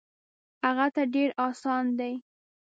[0.65, 2.13] هغه ته ډېر اسان دی.